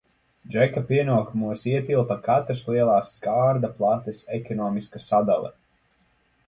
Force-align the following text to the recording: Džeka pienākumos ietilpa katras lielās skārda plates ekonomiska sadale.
Džeka 0.53 0.81
pienākumos 0.91 1.65
ietilpa 1.73 2.17
katras 2.29 2.65
lielās 2.73 3.13
skārda 3.19 3.73
plates 3.83 4.27
ekonomiska 4.41 5.05
sadale. 5.11 5.55